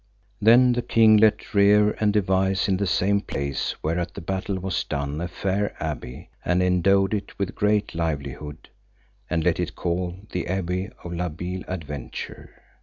[0.41, 4.83] Then the king let rear and devise in the same place whereat the battle was
[4.83, 8.69] done a fair abbey, and endowed it with great livelihood,
[9.29, 12.49] and let it call the Abbey of La Beale Adventure.